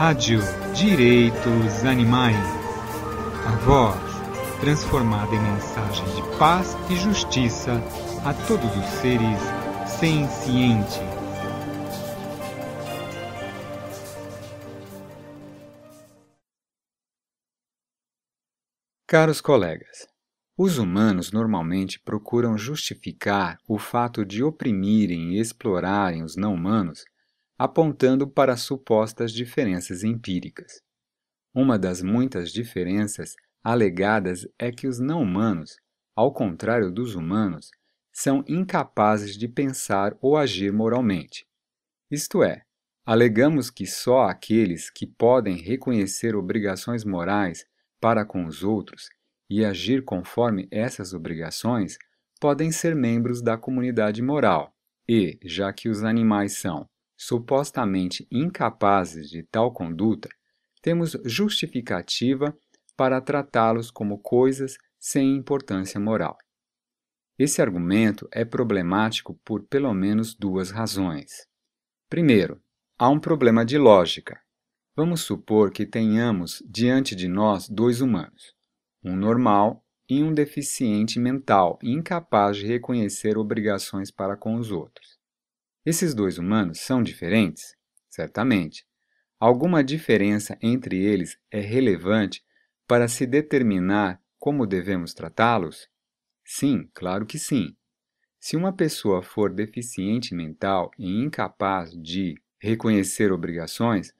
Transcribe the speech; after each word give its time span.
Rádio 0.00 0.40
Direitos 0.74 1.84
Animais. 1.84 2.34
A 3.46 3.50
voz 3.66 4.00
transformada 4.58 5.34
em 5.34 5.42
mensagem 5.42 6.06
de 6.14 6.38
paz 6.38 6.74
e 6.90 6.96
justiça 6.96 7.72
a 8.24 8.32
todos 8.46 8.74
os 8.78 8.86
seres 9.02 9.38
sencientes. 10.00 10.96
Caros 19.06 19.42
colegas, 19.42 20.08
os 20.56 20.78
humanos 20.78 21.30
normalmente 21.30 22.00
procuram 22.00 22.56
justificar 22.56 23.58
o 23.68 23.78
fato 23.78 24.24
de 24.24 24.42
oprimirem 24.42 25.34
e 25.34 25.38
explorarem 25.38 26.22
os 26.22 26.36
não-humanos 26.36 27.04
apontando 27.60 28.26
para 28.26 28.56
supostas 28.56 29.30
diferenças 29.30 30.02
empíricas. 30.02 30.80
Uma 31.54 31.78
das 31.78 32.00
muitas 32.00 32.50
diferenças 32.50 33.34
alegadas 33.62 34.48
é 34.58 34.72
que 34.72 34.86
os 34.86 34.98
não-humanos, 34.98 35.76
ao 36.16 36.32
contrário 36.32 36.90
dos 36.90 37.14
humanos, 37.14 37.70
são 38.10 38.42
incapazes 38.48 39.36
de 39.36 39.46
pensar 39.46 40.16
ou 40.22 40.38
agir 40.38 40.72
moralmente. 40.72 41.46
Isto 42.10 42.42
é, 42.42 42.62
alegamos 43.04 43.68
que 43.68 43.86
só 43.86 44.22
aqueles 44.22 44.88
que 44.88 45.06
podem 45.06 45.58
reconhecer 45.58 46.34
obrigações 46.34 47.04
morais 47.04 47.66
para 48.00 48.24
com 48.24 48.46
os 48.46 48.64
outros 48.64 49.10
e 49.50 49.66
agir 49.66 50.02
conforme 50.02 50.66
essas 50.70 51.12
obrigações 51.12 51.98
podem 52.40 52.72
ser 52.72 52.96
membros 52.96 53.42
da 53.42 53.58
comunidade 53.58 54.22
moral, 54.22 54.74
e, 55.06 55.38
já 55.44 55.70
que 55.74 55.90
os 55.90 56.02
animais 56.02 56.56
são 56.56 56.88
supostamente 57.20 58.26
incapazes 58.30 59.28
de 59.28 59.42
tal 59.42 59.70
conduta, 59.70 60.30
temos 60.80 61.14
justificativa 61.22 62.56
para 62.96 63.20
tratá-los 63.20 63.90
como 63.90 64.18
coisas 64.18 64.78
sem 64.98 65.36
importância 65.36 66.00
moral. 66.00 66.38
Esse 67.38 67.60
argumento 67.60 68.26
é 68.32 68.42
problemático 68.42 69.38
por 69.44 69.62
pelo 69.64 69.92
menos 69.92 70.34
duas 70.34 70.70
razões. 70.70 71.46
Primeiro, 72.08 72.58
há 72.98 73.10
um 73.10 73.20
problema 73.20 73.66
de 73.66 73.76
lógica. 73.76 74.40
Vamos 74.96 75.20
supor 75.20 75.70
que 75.70 75.84
tenhamos 75.84 76.62
diante 76.66 77.14
de 77.14 77.28
nós 77.28 77.68
dois 77.68 78.00
humanos, 78.00 78.54
um 79.04 79.14
normal 79.14 79.84
e 80.08 80.22
um 80.22 80.32
deficiente 80.32 81.18
mental 81.18 81.78
incapaz 81.82 82.56
de 82.56 82.66
reconhecer 82.66 83.36
obrigações 83.36 84.10
para 84.10 84.38
com 84.38 84.54
os 84.54 84.72
outros. 84.72 85.19
Esses 85.84 86.14
dois 86.14 86.36
humanos 86.36 86.80
são 86.80 87.02
diferentes? 87.02 87.74
Certamente. 88.08 88.84
Alguma 89.38 89.82
diferença 89.82 90.58
entre 90.60 90.98
eles 90.98 91.38
é 91.50 91.60
relevante 91.60 92.44
para 92.86 93.08
se 93.08 93.26
determinar 93.26 94.20
como 94.38 94.66
devemos 94.66 95.14
tratá-los? 95.14 95.88
Sim, 96.44 96.90
claro 96.92 97.24
que 97.24 97.38
sim. 97.38 97.74
Se 98.38 98.56
uma 98.56 98.72
pessoa 98.72 99.22
for 99.22 99.52
deficiente 99.52 100.34
mental 100.34 100.90
e 100.98 101.22
incapaz 101.22 101.92
de 101.92 102.34
reconhecer 102.58 103.32
obrigações, 103.32 104.12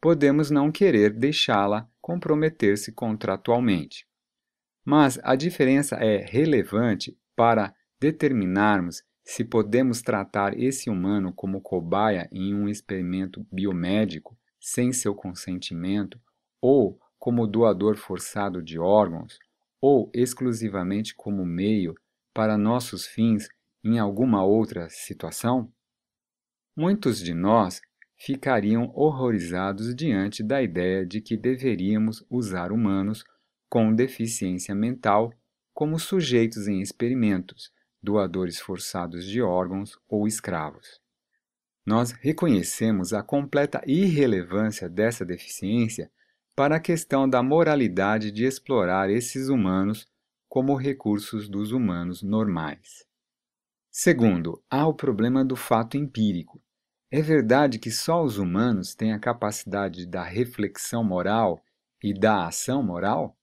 podemos 0.00 0.50
não 0.50 0.70
querer 0.70 1.12
deixá-la 1.12 1.88
comprometer-se 2.00 2.92
contratualmente. 2.92 4.06
Mas 4.84 5.18
a 5.22 5.34
diferença 5.34 5.96
é 5.96 6.18
relevante 6.18 7.18
para 7.34 7.74
determinarmos 8.00 9.02
se 9.28 9.44
podemos 9.44 10.00
tratar 10.00 10.58
esse 10.58 10.88
humano 10.88 11.34
como 11.34 11.60
cobaia 11.60 12.26
em 12.32 12.54
um 12.54 12.66
experimento 12.66 13.46
biomédico 13.52 14.34
sem 14.58 14.90
seu 14.90 15.14
consentimento, 15.14 16.18
ou 16.62 16.98
como 17.18 17.46
doador 17.46 17.98
forçado 17.98 18.62
de 18.62 18.78
órgãos, 18.78 19.38
ou 19.82 20.10
exclusivamente 20.14 21.14
como 21.14 21.44
meio 21.44 21.94
para 22.32 22.56
nossos 22.56 23.06
fins 23.06 23.50
em 23.84 23.98
alguma 23.98 24.42
outra 24.42 24.88
situação? 24.88 25.70
Muitos 26.74 27.20
de 27.20 27.34
nós 27.34 27.82
ficariam 28.16 28.90
horrorizados 28.94 29.94
diante 29.94 30.42
da 30.42 30.62
ideia 30.62 31.04
de 31.04 31.20
que 31.20 31.36
deveríamos 31.36 32.24
usar 32.30 32.72
humanos 32.72 33.22
com 33.68 33.94
deficiência 33.94 34.74
mental 34.74 35.34
como 35.74 35.98
sujeitos 35.98 36.66
em 36.66 36.80
experimentos 36.80 37.70
doadores 38.08 38.58
forçados 38.58 39.26
de 39.26 39.42
órgãos 39.42 39.98
ou 40.08 40.26
escravos. 40.26 40.98
Nós 41.84 42.10
reconhecemos 42.12 43.12
a 43.12 43.22
completa 43.22 43.82
irrelevância 43.86 44.88
dessa 44.88 45.26
deficiência 45.26 46.10
para 46.56 46.76
a 46.76 46.80
questão 46.80 47.28
da 47.28 47.42
moralidade 47.42 48.32
de 48.32 48.46
explorar 48.46 49.10
esses 49.10 49.50
humanos 49.50 50.06
como 50.48 50.74
recursos 50.74 51.50
dos 51.50 51.70
humanos 51.70 52.22
normais. 52.22 53.06
Segundo, 53.90 54.62
há 54.70 54.86
o 54.86 54.94
problema 54.94 55.44
do 55.44 55.54
fato 55.54 55.98
empírico. 55.98 56.62
É 57.10 57.20
verdade 57.20 57.78
que 57.78 57.90
só 57.90 58.24
os 58.24 58.38
humanos 58.38 58.94
têm 58.94 59.12
a 59.12 59.20
capacidade 59.20 60.06
da 60.06 60.22
reflexão 60.22 61.04
moral 61.04 61.62
e 62.02 62.18
da 62.18 62.46
ação 62.46 62.82
moral? 62.82 63.36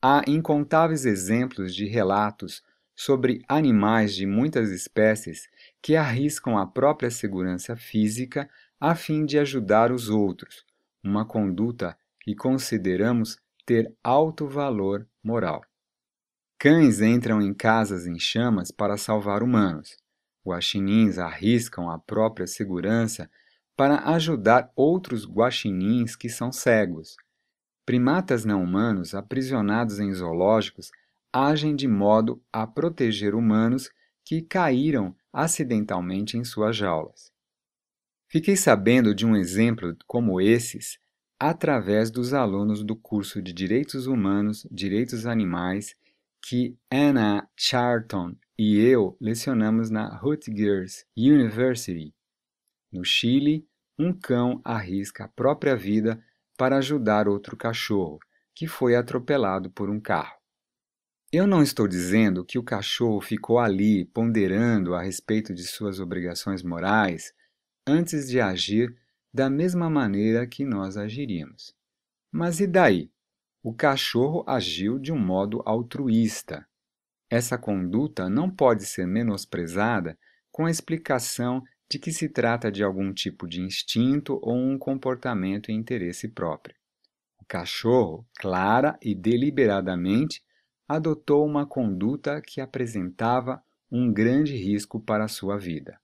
Há 0.00 0.22
incontáveis 0.28 1.04
exemplos 1.04 1.74
de 1.74 1.86
relatos 1.86 2.62
sobre 3.00 3.42
animais 3.48 4.14
de 4.14 4.26
muitas 4.26 4.70
espécies 4.70 5.48
que 5.80 5.96
arriscam 5.96 6.58
a 6.58 6.66
própria 6.66 7.10
segurança 7.10 7.74
física 7.74 8.46
a 8.78 8.94
fim 8.94 9.24
de 9.24 9.38
ajudar 9.38 9.90
os 9.90 10.10
outros, 10.10 10.66
uma 11.02 11.24
conduta 11.24 11.96
que 12.20 12.34
consideramos 12.34 13.38
ter 13.64 13.90
alto 14.04 14.46
valor 14.46 15.08
moral. 15.24 15.62
Cães 16.58 17.00
entram 17.00 17.40
em 17.40 17.54
casas 17.54 18.06
em 18.06 18.18
chamas 18.18 18.70
para 18.70 18.98
salvar 18.98 19.42
humanos. 19.42 19.96
Guaxinins 20.46 21.16
arriscam 21.16 21.88
a 21.88 21.98
própria 21.98 22.46
segurança 22.46 23.30
para 23.74 24.10
ajudar 24.12 24.70
outros 24.76 25.26
guaxinins 25.26 26.16
que 26.16 26.28
são 26.28 26.52
cegos. 26.52 27.16
Primatas 27.86 28.44
não 28.44 28.62
humanos 28.62 29.14
aprisionados 29.14 29.98
em 29.98 30.12
zoológicos 30.12 30.90
agem 31.32 31.74
de 31.76 31.86
modo 31.86 32.42
a 32.52 32.66
proteger 32.66 33.34
humanos 33.34 33.90
que 34.24 34.42
caíram 34.42 35.14
acidentalmente 35.32 36.36
em 36.36 36.44
suas 36.44 36.76
jaulas. 36.76 37.32
Fiquei 38.28 38.56
sabendo 38.56 39.14
de 39.14 39.26
um 39.26 39.36
exemplo 39.36 39.96
como 40.06 40.40
esses 40.40 40.98
através 41.38 42.10
dos 42.10 42.34
alunos 42.34 42.84
do 42.84 42.94
curso 42.94 43.40
de 43.40 43.52
Direitos 43.52 44.06
Humanos, 44.06 44.66
Direitos 44.70 45.26
Animais 45.26 45.96
que 46.42 46.76
Anna 46.90 47.48
Charlton 47.56 48.34
e 48.58 48.78
eu 48.78 49.16
lecionamos 49.20 49.90
na 49.90 50.16
Rutgers 50.16 51.04
University. 51.16 52.14
No 52.92 53.04
Chile, 53.04 53.66
um 53.98 54.12
cão 54.12 54.60
arrisca 54.64 55.24
a 55.24 55.28
própria 55.28 55.76
vida 55.76 56.22
para 56.56 56.78
ajudar 56.78 57.28
outro 57.28 57.56
cachorro, 57.56 58.18
que 58.54 58.66
foi 58.66 58.94
atropelado 58.94 59.70
por 59.70 59.88
um 59.90 60.00
carro. 60.00 60.39
Eu 61.32 61.46
não 61.46 61.62
estou 61.62 61.86
dizendo 61.86 62.44
que 62.44 62.58
o 62.58 62.62
cachorro 62.62 63.20
ficou 63.20 63.60
ali 63.60 64.04
ponderando 64.04 64.96
a 64.96 65.02
respeito 65.02 65.54
de 65.54 65.62
suas 65.62 66.00
obrigações 66.00 66.60
morais 66.60 67.32
antes 67.86 68.28
de 68.28 68.40
agir 68.40 68.96
da 69.32 69.48
mesma 69.48 69.88
maneira 69.88 70.44
que 70.44 70.64
nós 70.64 70.96
agiríamos. 70.96 71.72
Mas 72.32 72.58
e 72.58 72.66
daí? 72.66 73.12
O 73.62 73.72
cachorro 73.72 74.42
agiu 74.44 74.98
de 74.98 75.12
um 75.12 75.18
modo 75.18 75.62
altruísta. 75.64 76.66
Essa 77.30 77.56
conduta 77.56 78.28
não 78.28 78.50
pode 78.50 78.84
ser 78.84 79.06
menosprezada 79.06 80.18
com 80.50 80.66
a 80.66 80.70
explicação 80.70 81.62
de 81.88 82.00
que 82.00 82.10
se 82.10 82.28
trata 82.28 82.72
de 82.72 82.82
algum 82.82 83.12
tipo 83.12 83.46
de 83.46 83.60
instinto 83.60 84.40
ou 84.42 84.56
um 84.56 84.76
comportamento 84.76 85.70
em 85.70 85.76
interesse 85.76 86.26
próprio. 86.26 86.74
O 87.38 87.44
cachorro, 87.44 88.26
clara 88.36 88.98
e 89.00 89.14
deliberadamente, 89.14 90.42
adotou 90.90 91.46
uma 91.46 91.64
conduta 91.64 92.42
que 92.42 92.60
apresentava 92.60 93.62
um 93.88 94.12
grande 94.12 94.56
risco 94.56 94.98
para 94.98 95.26
a 95.26 95.28
sua 95.28 95.56
vida. 95.56 96.00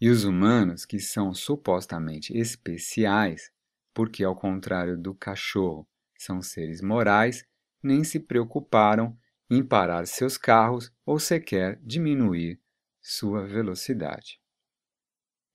E 0.00 0.08
os 0.08 0.22
humanos, 0.22 0.86
que 0.86 1.00
são 1.00 1.34
supostamente 1.34 2.32
especiais, 2.32 3.50
porque 3.92 4.22
ao 4.22 4.36
contrário 4.36 4.96
do 4.96 5.12
cachorro 5.16 5.84
são 6.16 6.40
seres 6.40 6.80
morais, 6.80 7.44
nem 7.82 8.04
se 8.04 8.20
preocuparam 8.20 9.18
em 9.50 9.64
parar 9.64 10.06
seus 10.06 10.38
carros 10.38 10.92
ou 11.04 11.18
sequer 11.18 11.80
diminuir 11.82 12.60
sua 13.00 13.44
velocidade. 13.48 14.40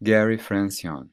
Gary 0.00 0.38
Francione 0.38 1.12